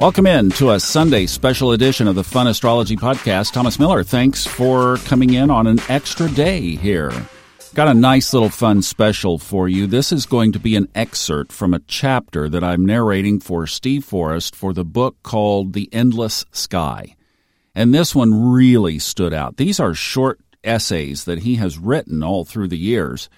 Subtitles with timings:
[0.00, 3.52] Welcome in to a Sunday special edition of the Fun Astrology Podcast.
[3.52, 7.12] Thomas Miller, thanks for coming in on an extra day here.
[7.74, 9.86] Got a nice little fun special for you.
[9.86, 14.04] This is going to be an excerpt from a chapter that I'm narrating for Steve
[14.04, 17.14] Forrest for the book called The Endless Sky.
[17.72, 19.56] And this one really stood out.
[19.58, 23.28] These are short essays that he has written all through the years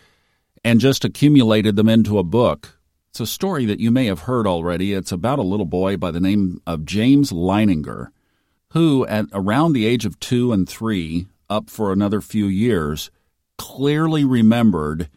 [0.64, 2.75] and just accumulated them into a book
[3.16, 4.92] it's a story that you may have heard already.
[4.92, 8.08] It's about a little boy by the name of James Leininger,
[8.72, 13.10] who, at around the age of two and three, up for another few years,
[13.56, 15.08] clearly remembered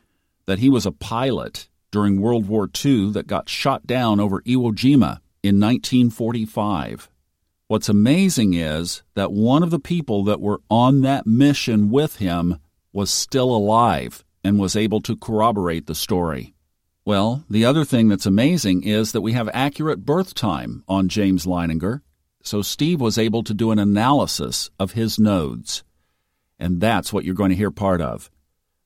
[0.46, 4.72] that he was a pilot during World War II that got shot down over Iwo
[4.72, 7.10] Jima in 1945.
[7.68, 12.60] What's amazing is that one of the people that were on that mission with him
[12.94, 16.54] was still alive and was able to corroborate the story.
[17.10, 21.48] Well, the other thing that's amazing is that we have accurate birth time on James
[21.48, 22.02] Leininger,
[22.44, 25.84] so Steve was able to do an analysis of his nodes.
[26.60, 28.30] And that's what you're going to hear part of.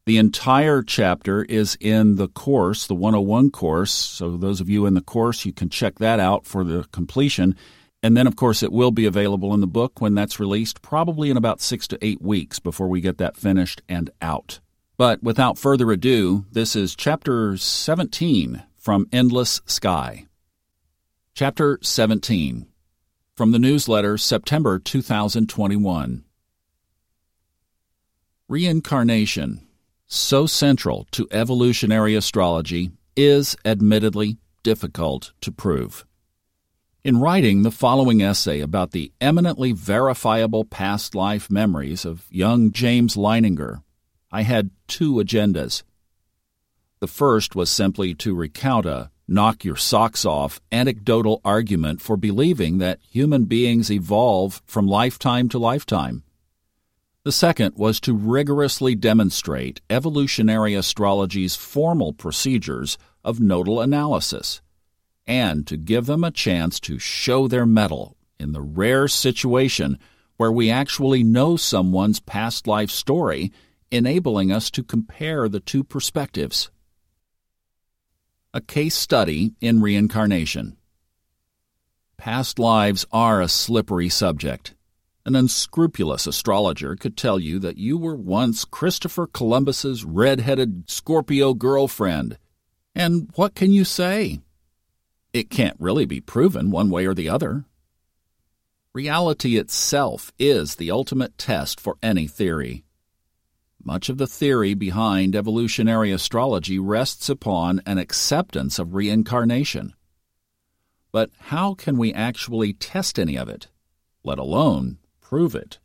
[0.06, 3.92] The entire chapter is in the course, the 101 course.
[3.92, 7.58] So, those of you in the course, you can check that out for the completion.
[8.02, 11.30] And then, of course, it will be available in the book when that's released, probably
[11.30, 14.62] in about six to eight weeks before we get that finished and out.
[15.04, 20.28] But without further ado, this is Chapter 17 from Endless Sky.
[21.36, 22.68] Chapter 17
[23.36, 26.24] from the newsletter September 2021.
[28.48, 29.68] Reincarnation,
[30.06, 36.06] so central to evolutionary astrology, is admittedly difficult to prove.
[37.04, 43.18] In writing the following essay about the eminently verifiable past life memories of young James
[43.18, 43.83] Leininger,
[44.34, 45.84] I had two agendas.
[47.00, 52.80] The first was simply to recount a knock your socks off anecdotal argument for believing
[52.80, 56.23] that human beings evolve from lifetime to lifetime.
[57.23, 64.62] The second was to rigorously demonstrate evolutionary astrology's formal procedures of nodal analysis,
[65.28, 70.00] and to give them a chance to show their mettle in the rare situation
[70.38, 73.52] where we actually know someone's past life story
[73.94, 76.72] enabling us to compare the two perspectives.
[78.54, 80.78] A case study in reincarnation.
[82.18, 84.74] Past lives are a slippery subject.
[85.26, 92.38] An unscrupulous astrologer could tell you that you were once Christopher Columbus's red-headed Scorpio girlfriend.
[92.96, 94.40] And what can you say?
[95.34, 97.66] It can't really be proven one way or the other.
[98.94, 102.83] Reality itself is the ultimate test for any theory.
[103.86, 109.94] Much of the theory behind evolutionary astrology rests upon an acceptance of reincarnation.
[111.12, 113.68] But how can we actually test any of it,
[114.24, 115.80] let alone prove it?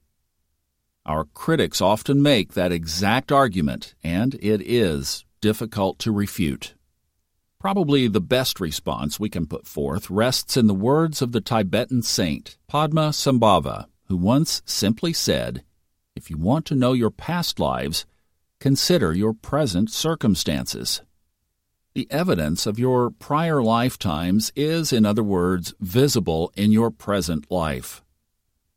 [1.05, 6.75] Our critics often make that exact argument, and it is difficult to refute.
[7.59, 12.03] Probably the best response we can put forth rests in the words of the Tibetan
[12.03, 15.65] saint Padma Sambhava, who once simply said,
[16.19, 18.05] if you want to know your past lives,
[18.59, 21.01] consider your present circumstances.
[21.95, 28.03] The evidence of your prior lifetimes is, in other words, visible in your present life.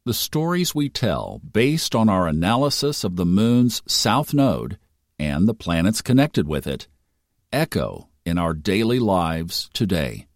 [0.05, 4.77] The stories we tell, based on our analysis of the Moon's south node
[5.17, 6.87] and the planets connected with it,
[7.51, 10.27] echo in our daily lives today.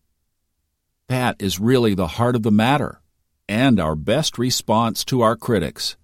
[1.07, 2.99] That is really the heart of the matter
[3.47, 5.97] and our best response to our critics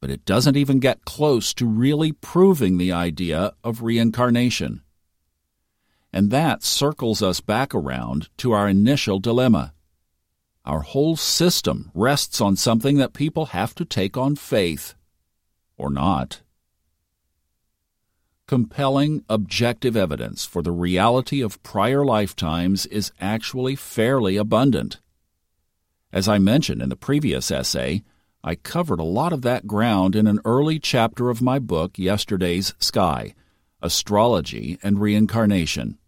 [0.00, 4.82] but it doesn't even get close to really proving the idea of reincarnation.
[6.12, 9.74] And that circles us back around to our initial dilemma.
[10.64, 14.94] Our whole system rests on something that people have to take on faith.
[15.76, 16.42] Or not.
[18.46, 25.00] Compelling objective evidence for the reality of prior lifetimes is actually fairly abundant.
[26.12, 28.02] As I mentioned in the previous essay,
[28.42, 32.74] I covered a lot of that ground in an early chapter of my book, Yesterday's
[32.78, 33.34] Sky
[33.82, 35.98] Astrology and Reincarnation.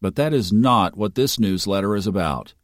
[0.00, 2.54] But that is not what this newsletter is about.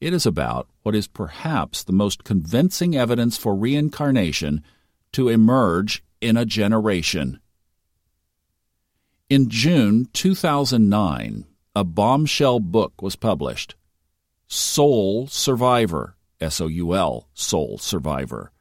[0.00, 4.64] It is about what is perhaps the most convincing evidence for reincarnation
[5.12, 7.40] to emerge in a generation.
[9.28, 13.76] In June 2009, a bombshell book was published
[14.46, 18.52] Soul Survivor S O U L, Soul Survivor.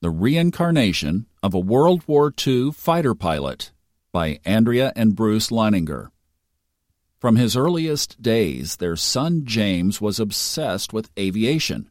[0.00, 3.72] The Reincarnation of a World War II Fighter Pilot
[4.12, 6.08] by Andrea and Bruce Leininger.
[7.18, 11.88] From his earliest days, their son James was obsessed with aviation.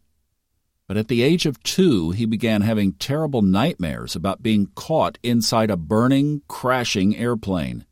[0.87, 5.71] But at the age of two, he began having terrible nightmares about being caught inside
[5.71, 7.85] a burning, crashing airplane.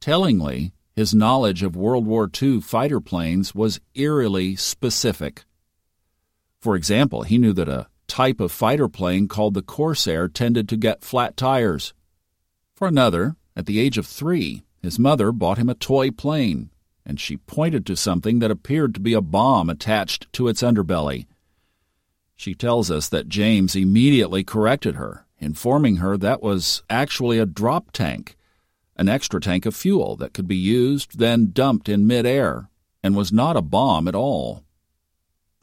[0.00, 5.44] Tellingly, his knowledge of World War II fighter planes was eerily specific.
[6.62, 10.76] For example, he knew that a type of fighter plane called the Corsair tended to
[10.76, 11.92] get flat tires.
[12.76, 16.70] For another, at the age of three, his mother bought him a toy plane,
[17.04, 21.26] and she pointed to something that appeared to be a bomb attached to its underbelly.
[22.36, 27.90] She tells us that James immediately corrected her, informing her that was actually a drop
[27.90, 28.36] tank,
[28.94, 32.68] an extra tank of fuel that could be used, then dumped in midair,
[33.02, 34.62] and was not a bomb at all.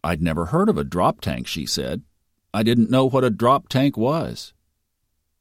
[0.04, 2.04] I'd never heard of a drop tank, she said.
[2.54, 4.54] I didn't know what a drop tank was.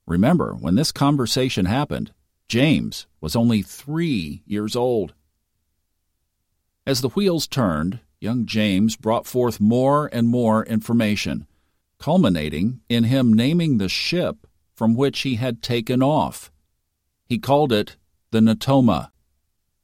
[0.07, 2.13] Remember, when this conversation happened,
[2.49, 5.15] James was only three years old.
[6.87, 11.47] As the wheels turned, young James brought forth more and more information,
[11.99, 16.51] culminating in him naming the ship from which he had taken off.
[17.27, 17.97] He called it
[18.31, 19.11] the Natoma.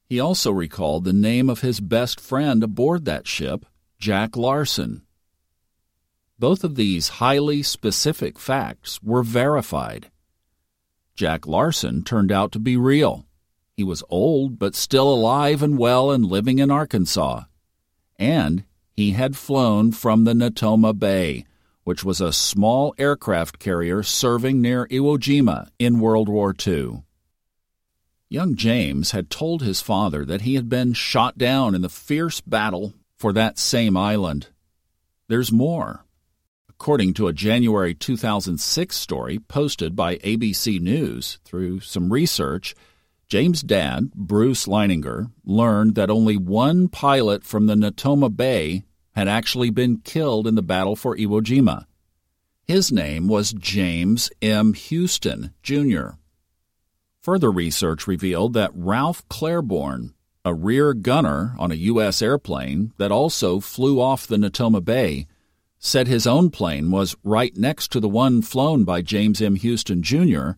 [0.08, 3.66] He also recalled the name of his best friend aboard that ship,
[3.98, 5.02] Jack Larson.
[6.38, 10.10] Both of these highly specific facts were verified.
[11.14, 13.26] Jack Larson turned out to be real.
[13.76, 17.44] He was old, but still alive and well and living in Arkansas.
[18.18, 21.46] And he had flown from the Natoma Bay,
[21.84, 27.02] which was a small aircraft carrier serving near Iwo Jima in World War II.
[28.28, 32.40] Young James had told his father that he had been shot down in the fierce
[32.40, 34.48] battle for that same island.
[35.28, 36.04] There's more.
[36.68, 42.74] According to a January 2006 story posted by ABC News, through some research,
[43.26, 49.70] James' dad, Bruce Leininger, learned that only one pilot from the Natoma Bay had actually
[49.70, 51.86] been killed in the battle for Iwo Jima.
[52.66, 54.74] His name was James M.
[54.74, 56.08] Houston, Jr.
[57.22, 60.10] Further research revealed that Ralph Clarbour,
[60.44, 62.20] a rear gunner on a U.S.
[62.20, 65.26] airplane that also flew off the Natoma Bay,
[65.78, 69.56] said his own plane was right next to the one flown by James M.
[69.56, 70.52] Houston, Jr.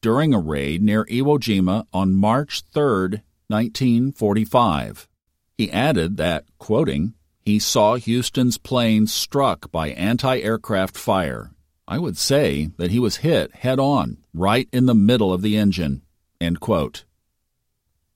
[0.00, 5.08] during a raid near Iwo Jima on March 3, 1945.
[5.56, 11.52] He added that, quoting, he saw Houston's plane struck by anti aircraft fire.
[11.88, 15.56] I would say that he was hit head on, right in the middle of the
[15.56, 16.02] engine.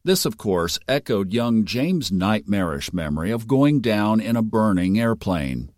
[0.04, 5.72] This, of course, echoed young James' nightmarish memory of going down in a burning airplane.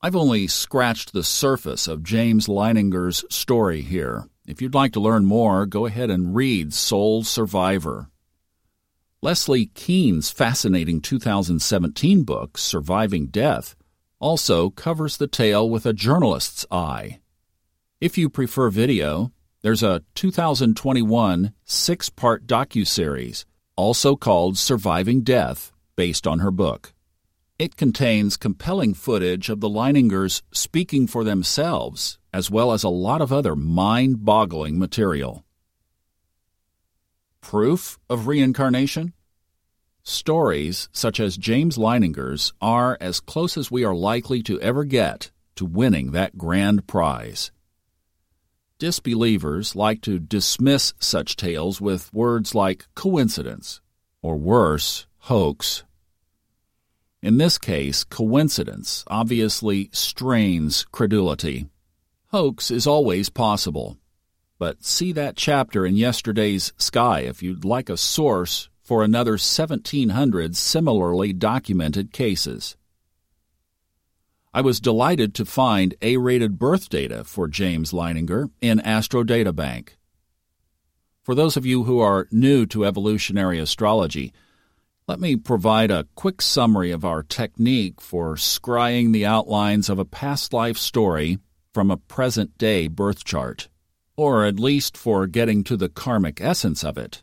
[0.00, 4.28] I've only scratched the surface of James Leininger's story here.
[4.46, 8.08] If you'd like to learn more, go ahead and read Soul Survivor.
[9.20, 13.74] Leslie Kean's fascinating 2017 book, Surviving Death,
[14.20, 17.18] also covers the tale with a journalist's eye.
[18.00, 19.32] If you prefer video,
[19.62, 23.44] there's a 2021 six part docuseries,
[23.76, 26.92] also called Surviving Death, based on her book.
[27.58, 33.22] It contains compelling footage of the Leiningers speaking for themselves, as well as a lot
[33.22, 35.44] of other mind boggling material.
[37.40, 39.12] Proof of reincarnation?
[40.02, 45.30] Stories such as James Leininger's are as close as we are likely to ever get
[45.54, 47.52] to winning that grand prize.
[48.82, 53.80] Disbelievers like to dismiss such tales with words like coincidence,
[54.22, 55.84] or worse, hoax.
[57.22, 61.68] In this case, coincidence obviously strains credulity.
[62.32, 63.98] Hoax is always possible.
[64.58, 70.56] But see that chapter in yesterday's Sky if you'd like a source for another 1,700
[70.56, 72.76] similarly documented cases.
[74.54, 79.96] I was delighted to find A rated birth data for James Leininger in AstroDataBank.
[81.22, 84.30] For those of you who are new to evolutionary astrology,
[85.08, 90.04] let me provide a quick summary of our technique for scrying the outlines of a
[90.04, 91.38] past life story
[91.72, 93.70] from a present day birth chart,
[94.16, 97.22] or at least for getting to the karmic essence of it.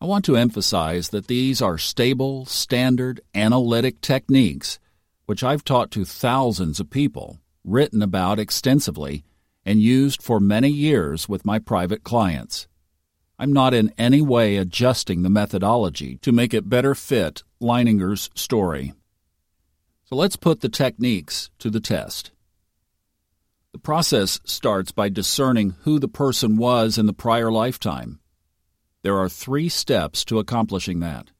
[0.00, 4.80] I want to emphasize that these are stable, standard, analytic techniques
[5.28, 9.26] which I've taught to thousands of people, written about extensively,
[9.62, 12.66] and used for many years with my private clients.
[13.38, 18.94] I'm not in any way adjusting the methodology to make it better fit Leininger's story.
[20.06, 22.30] So let's put the techniques to the test.
[23.72, 28.18] The process starts by discerning who the person was in the prior lifetime.
[29.02, 31.32] There are three steps to accomplishing that.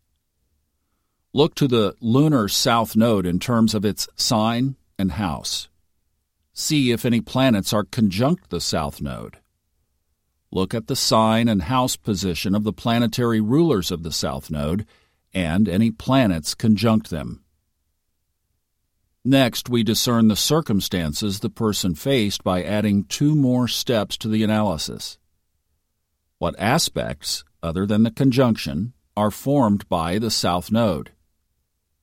[1.38, 5.68] Look to the lunar south node in terms of its sign and house.
[6.52, 9.36] See if any planets are conjunct the south node.
[10.50, 14.84] Look at the sign and house position of the planetary rulers of the south node
[15.32, 17.44] and any planets conjunct them.
[19.24, 24.42] Next, we discern the circumstances the person faced by adding two more steps to the
[24.42, 25.18] analysis.
[26.38, 31.12] What aspects, other than the conjunction, are formed by the south node?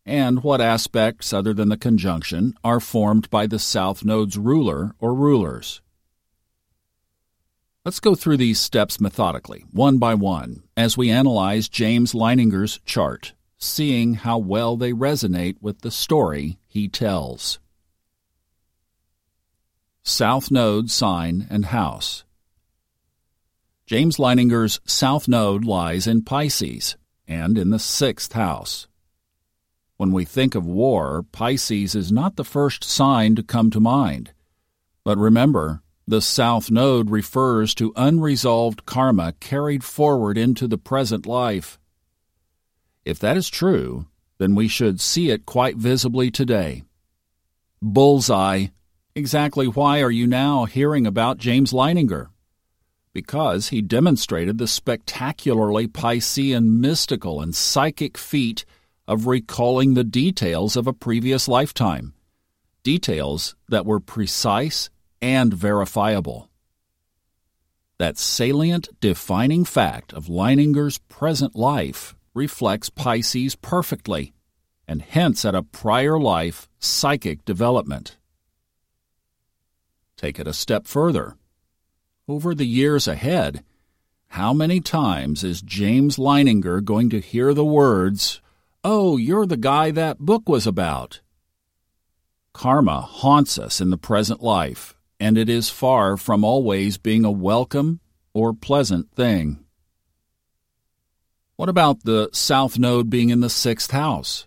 [0.05, 5.13] And what aspects, other than the conjunction, are formed by the south node's ruler or
[5.13, 5.81] rulers?
[7.83, 13.33] Let's go through these steps methodically, one by one, as we analyze James Leininger's chart
[13.57, 17.59] seeing how well they resonate with the story he tells.
[20.03, 22.23] South Node Sign and House
[23.87, 26.95] James Leininger's South Node lies in Pisces
[27.27, 28.87] and in the sixth house.
[29.97, 34.33] When we think of war, Pisces is not the first sign to come to mind.
[35.05, 41.79] But remember, the South Node refers to unresolved karma carried forward into the present life.
[43.05, 46.83] If that is true, then we should see it quite visibly today.
[47.81, 48.67] Bullseye.
[49.15, 52.27] Exactly why are you now hearing about James Leininger?
[53.13, 58.65] Because he demonstrated the spectacularly Piscean mystical and psychic feat
[59.07, 62.13] of recalling the details of a previous lifetime,
[62.83, 64.89] details that were precise
[65.21, 66.49] and verifiable.
[67.97, 74.33] That salient defining fact of Leininger's present life reflects Pisces perfectly,
[74.87, 78.17] and hence at a prior life psychic development.
[80.17, 81.37] Take it a step further.
[82.27, 83.63] Over the years ahead,
[84.29, 88.41] how many times is James Leininger going to hear the words,
[88.87, 91.21] Oh, you're the guy that book was about?
[92.53, 97.31] Karma haunts us in the present life, and it is far from always being a
[97.31, 97.99] welcome
[98.31, 99.65] or pleasant thing.
[101.55, 104.45] What about the south node being in the sixth house?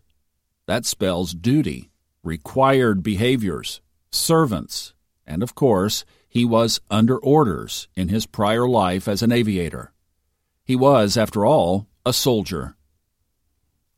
[0.67, 1.91] That spells duty,
[2.23, 3.81] required behaviors,
[4.13, 4.95] servants,
[5.27, 9.93] and of course, he was under orders in his prior life as an aviator.
[10.63, 12.77] He was, after all, a soldier.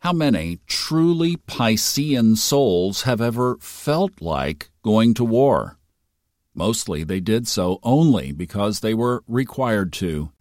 [0.00, 5.76] How many truly Piscean souls have ever felt like going to war?
[6.54, 10.32] Mostly they did so only because they were required to.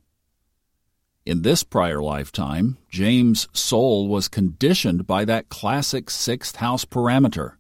[1.26, 7.56] In this prior lifetime, James' soul was conditioned by that classic sixth house parameter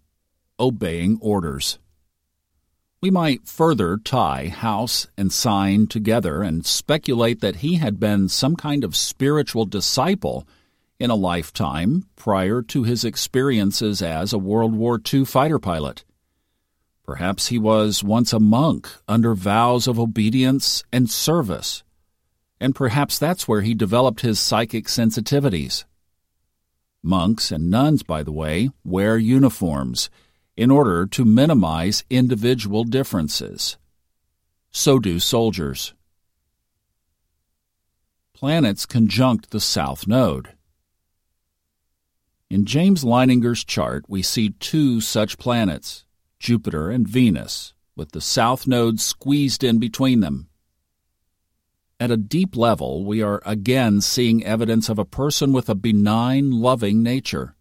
[0.58, 1.80] obeying orders.
[3.02, 8.56] We might further tie house and sign together and speculate that he had been some
[8.56, 10.48] kind of spiritual disciple
[11.00, 16.04] in a lifetime prior to his experiences as a World War II fighter pilot.
[17.04, 21.84] Perhaps he was once a monk under vows of obedience and service
[22.60, 25.86] and perhaps that's where he developed his psychic sensitivities.
[27.02, 30.10] Monks and nuns, by the way, wear uniforms
[30.58, 33.78] in order to minimize individual differences.
[34.72, 35.94] So do soldiers.
[38.34, 40.50] Planets conjunct the South Node.
[42.50, 46.04] In James Leininger's chart, we see two such planets,
[46.40, 50.50] Jupiter and Venus, with the South Node squeezed in between them.
[52.00, 56.50] At a deep level, we are again seeing evidence of a person with a benign,
[56.50, 57.56] loving nature.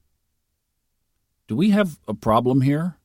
[1.48, 2.96] Do we have a problem here?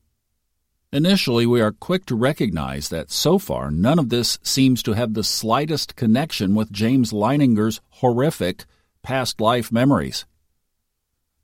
[0.94, 5.16] Initially, we are quick to recognize that so far none of this seems to have
[5.16, 8.64] the slightest connection with James Leininger's horrific
[9.02, 10.26] past life memories.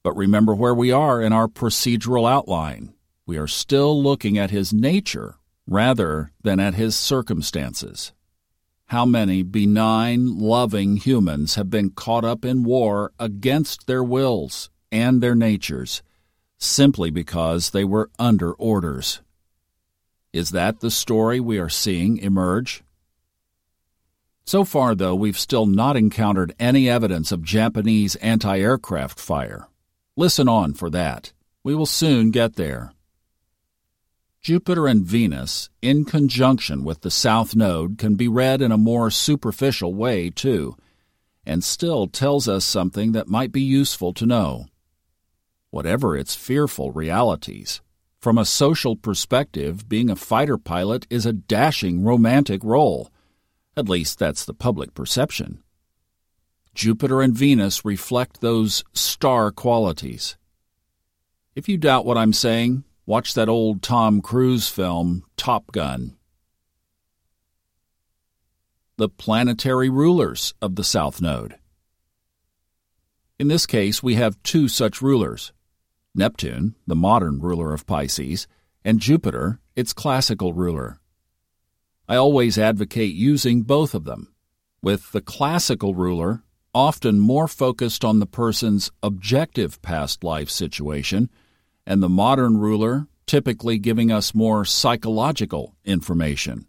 [0.10, 2.96] But remember where we are in our procedural outline.
[3.28, 5.36] We are still looking at his nature
[5.68, 8.12] rather than at his circumstances.
[8.86, 15.22] How many benign, loving humans have been caught up in war against their wills and
[15.22, 16.02] their natures
[16.58, 19.22] simply because they were under orders?
[20.34, 22.84] Is that the story we are seeing emerge?
[24.44, 29.69] So far, though, we've still not encountered any evidence of Japanese anti aircraft fire.
[30.20, 31.32] Listen on for that.
[31.64, 32.92] We will soon get there.
[34.42, 39.12] Jupiter and Venus, in conjunction with the South Node, can be read in a more
[39.12, 40.76] superficial way, too,
[41.46, 44.66] and still tells us something that might be useful to know.
[45.70, 47.80] Whatever its fearful realities,
[48.20, 53.10] from a social perspective, being a fighter pilot is a dashing romantic role.
[53.78, 55.64] At least that's the public perception.
[56.80, 60.38] Jupiter and Venus reflect those star qualities.
[61.54, 66.16] If you doubt what I'm saying, watch that old Tom Cruise film, Top Gun.
[68.96, 71.56] The planetary rulers of the South Node.
[73.38, 75.52] In this case, we have two such rulers
[76.16, 78.48] Neptune, the modern ruler of Pisces,
[78.86, 80.98] and Jupiter, its classical ruler.
[82.08, 84.34] I always advocate using both of them,
[84.82, 86.42] with the classical ruler
[86.74, 91.30] often more focused on the person's objective past life situation,
[91.86, 96.66] and the modern ruler typically giving us more psychological information.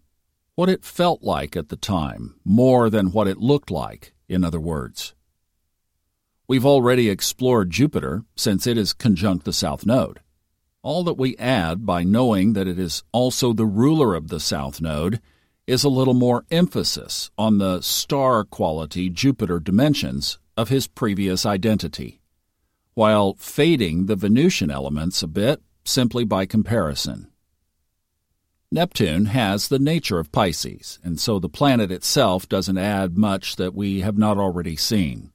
[0.54, 4.60] What it felt like at the time, more than what it looked like, in other
[4.60, 5.14] words.
[6.46, 10.20] We've already explored Jupiter since it is conjunct the South Node.
[10.82, 14.80] All that we add by knowing that it is also the ruler of the South
[14.80, 15.20] Node
[15.70, 22.20] is a little more emphasis on the star quality Jupiter dimensions of his previous identity,
[22.94, 27.28] while fading the Venusian elements a bit simply by comparison.
[28.72, 33.72] Neptune has the nature of Pisces, and so the planet itself doesn't add much that
[33.72, 35.30] we have not already seen.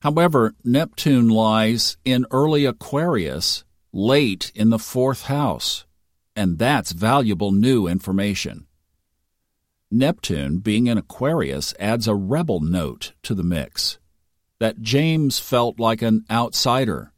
[0.00, 3.62] However, Neptune lies in early Aquarius,
[3.92, 5.86] late in the fourth house,
[6.34, 8.65] and that's valuable new information.
[9.90, 13.98] Neptune, being in Aquarius, adds a rebel note to the mix.
[14.58, 17.12] That James felt like an outsider.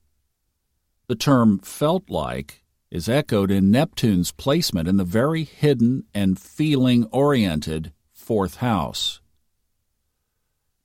[1.06, 7.04] The term felt like is echoed in Neptune's placement in the very hidden and feeling
[7.06, 9.20] oriented fourth house.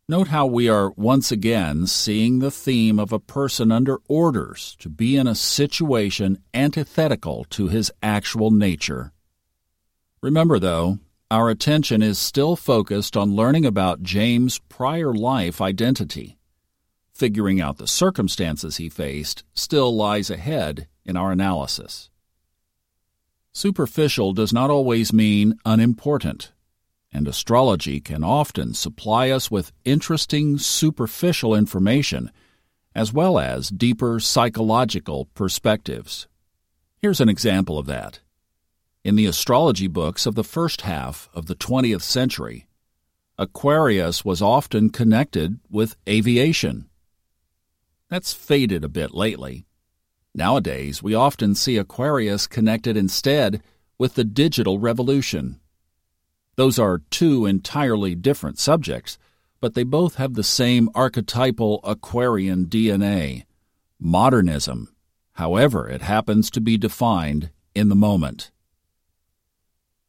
[0.10, 4.90] Note how we are once again seeing the theme of a person under orders to
[4.90, 9.14] be in a situation antithetical to his actual nature.
[10.22, 11.00] Remember, though,
[11.34, 16.38] our attention is still focused on learning about James' prior life identity.
[17.12, 22.12] Figuring out the circumstances he faced still lies ahead in our analysis.
[23.52, 26.52] Superficial does not always mean unimportant,
[27.12, 32.30] and astrology can often supply us with interesting superficial information
[32.94, 36.28] as well as deeper psychological perspectives.
[37.02, 38.20] Here's an example of that.
[39.04, 42.68] In the astrology books of the first half of the 20th century,
[43.38, 46.88] Aquarius was often connected with aviation.
[48.10, 49.66] That's faded a bit lately.
[50.34, 53.62] Nowadays, we often see Aquarius connected instead
[53.98, 55.60] with the digital revolution.
[56.56, 59.18] Those are two entirely different subjects,
[59.60, 63.44] but they both have the same archetypal Aquarian DNA
[64.00, 64.96] modernism,
[65.34, 68.52] however it happens to be defined in the moment.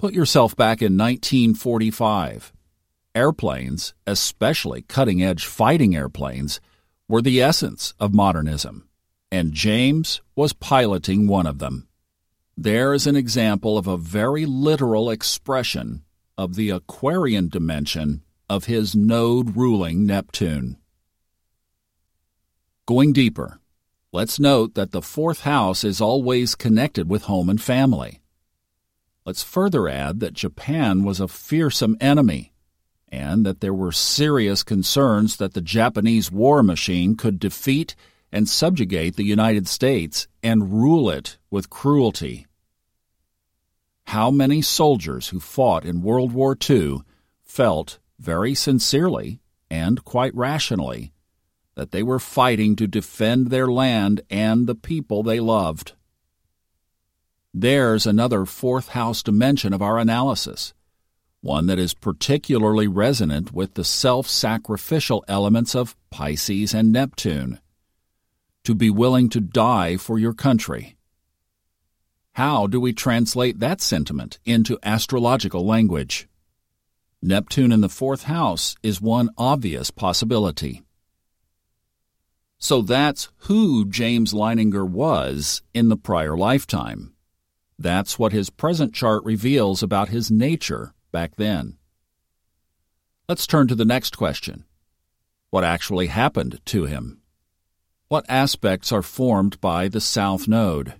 [0.05, 2.53] Put yourself back in 1945.
[3.15, 6.61] Airplanes, especially cutting edge fighting airplanes,
[7.09, 8.87] were the essence of modernism,
[9.33, 11.89] and James was piloting one of them.
[12.55, 16.05] There is an example of a very literal expression
[16.37, 20.77] of the Aquarian dimension of his node ruling Neptune.
[22.85, 23.59] Going deeper,
[24.13, 28.21] let's note that the fourth house is always connected with home and family.
[29.27, 32.53] Let's further add that Japan was a fearsome enemy
[33.09, 37.95] and that there were serious concerns that the Japanese war machine could defeat
[38.31, 42.47] and subjugate the United States and rule it with cruelty.
[44.09, 46.99] How many soldiers who fought in World War II
[47.43, 51.13] felt very sincerely and quite rationally
[51.77, 55.93] that they were fighting to defend their land and the people they loved?
[57.57, 60.75] There's another fourth house dimension of our analysis,
[61.41, 67.61] one that is particularly resonant with the self sacrificial elements of Pisces and Neptune.
[68.65, 70.97] To be willing to die for your country.
[72.33, 76.27] How do we translate that sentiment into astrological language?
[77.23, 80.83] Neptune in the fourth house is one obvious possibility.
[82.59, 87.14] So that's who James Leininger was in the prior lifetime.
[87.79, 91.79] That's what his present chart reveals about his nature back then.
[93.29, 94.65] Let's turn to the next question.
[95.51, 97.21] What actually happened to him?
[98.09, 100.95] What aspects are formed by the South Node?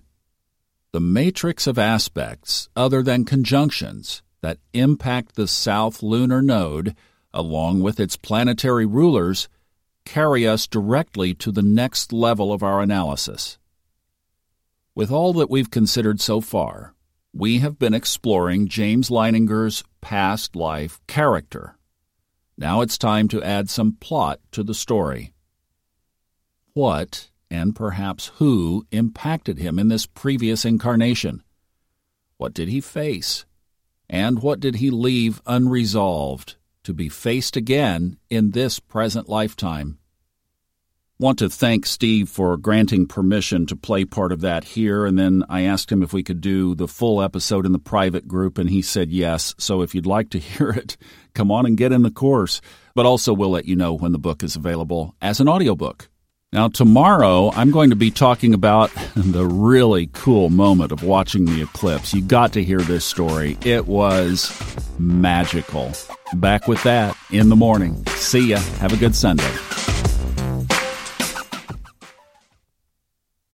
[0.91, 6.95] The matrix of aspects, other than conjunctions, that impact the South Lunar Node,
[7.33, 9.49] along with its planetary rulers,
[10.05, 13.57] carry us directly to the next level of our analysis.
[14.95, 16.93] With all that we've considered so far,
[17.33, 21.77] we have been exploring James Leininger's past life character.
[22.57, 25.33] Now it's time to add some plot to the story.
[26.71, 31.43] What, and perhaps who, impacted him in this previous incarnation?
[32.37, 33.45] What did he face?
[34.09, 39.99] And what did he leave unresolved to be faced again in this present lifetime?
[41.17, 45.05] Want to thank Steve for granting permission to play part of that here.
[45.05, 48.27] And then I asked him if we could do the full episode in the private
[48.27, 49.55] group, and he said yes.
[49.57, 50.97] So if you'd like to hear it,
[51.33, 52.59] come on and get in the course.
[52.95, 56.09] But also, we'll let you know when the book is available as an audiobook.
[56.51, 61.61] Now, tomorrow, I'm going to be talking about the really cool moment of watching the
[61.61, 62.13] eclipse.
[62.13, 63.57] You got to hear this story.
[63.63, 64.51] It was
[64.99, 65.93] magical.
[66.33, 68.05] Back with that in the morning.
[68.07, 68.59] See ya.
[68.79, 69.49] Have a good Sunday.